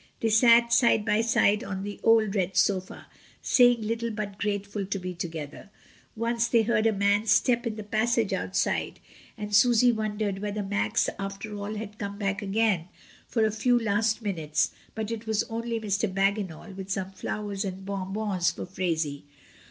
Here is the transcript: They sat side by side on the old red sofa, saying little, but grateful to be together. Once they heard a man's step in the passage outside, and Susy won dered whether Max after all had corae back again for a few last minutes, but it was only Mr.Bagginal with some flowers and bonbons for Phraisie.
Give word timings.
They 0.19 0.29
sat 0.29 0.73
side 0.73 1.05
by 1.05 1.21
side 1.21 1.63
on 1.63 1.83
the 1.83 1.99
old 2.01 2.33
red 2.33 2.57
sofa, 2.57 3.05
saying 3.39 3.83
little, 3.83 4.09
but 4.09 4.39
grateful 4.39 4.83
to 4.83 4.97
be 4.97 5.13
together. 5.13 5.69
Once 6.15 6.47
they 6.47 6.63
heard 6.63 6.87
a 6.87 6.91
man's 6.91 7.29
step 7.29 7.67
in 7.67 7.75
the 7.75 7.83
passage 7.83 8.33
outside, 8.33 8.99
and 9.37 9.55
Susy 9.55 9.91
won 9.91 10.17
dered 10.17 10.39
whether 10.41 10.63
Max 10.63 11.07
after 11.19 11.55
all 11.55 11.75
had 11.75 11.99
corae 11.99 12.17
back 12.17 12.41
again 12.41 12.87
for 13.27 13.45
a 13.45 13.51
few 13.51 13.77
last 13.77 14.23
minutes, 14.23 14.71
but 14.95 15.11
it 15.11 15.27
was 15.27 15.43
only 15.51 15.79
Mr.Bagginal 15.79 16.75
with 16.75 16.89
some 16.89 17.11
flowers 17.11 17.63
and 17.63 17.85
bonbons 17.85 18.49
for 18.49 18.65
Phraisie. 18.65 19.25